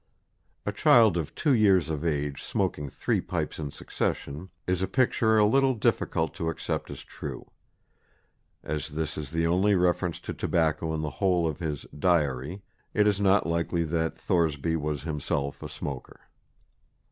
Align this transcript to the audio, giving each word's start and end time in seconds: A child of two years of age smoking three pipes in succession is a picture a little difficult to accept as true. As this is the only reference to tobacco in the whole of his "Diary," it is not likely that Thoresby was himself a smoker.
A 0.65 0.71
child 0.71 1.15
of 1.15 1.35
two 1.35 1.51
years 1.53 1.87
of 1.91 2.03
age 2.03 2.41
smoking 2.41 2.89
three 2.89 3.21
pipes 3.21 3.59
in 3.59 3.69
succession 3.69 4.49
is 4.65 4.81
a 4.81 4.87
picture 4.87 5.37
a 5.37 5.45
little 5.45 5.75
difficult 5.75 6.33
to 6.33 6.49
accept 6.49 6.89
as 6.89 7.03
true. 7.03 7.51
As 8.63 8.87
this 8.89 9.15
is 9.15 9.29
the 9.29 9.45
only 9.45 9.75
reference 9.75 10.19
to 10.21 10.33
tobacco 10.33 10.95
in 10.95 11.01
the 11.01 11.11
whole 11.21 11.47
of 11.47 11.59
his 11.59 11.83
"Diary," 11.93 12.63
it 12.95 13.07
is 13.07 13.21
not 13.21 13.45
likely 13.45 13.83
that 13.83 14.17
Thoresby 14.17 14.75
was 14.75 15.03
himself 15.03 15.61
a 15.61 15.69
smoker. 15.69 16.21